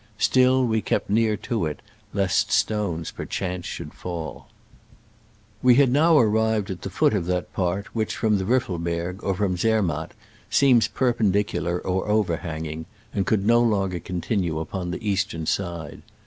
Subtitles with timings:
[0.17, 1.79] Still, we kept near to it,
[2.11, 4.47] lest stones per chance might fall.
[5.61, 9.35] We had now arrived at the foot of that part which, from the Riffelberg or
[9.35, 10.13] from Zermatt,
[10.49, 16.01] seems perpendicular or over hanging, and could no longer continue upon the eastern side.